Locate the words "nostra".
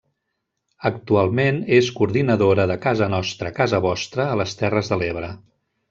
3.17-3.55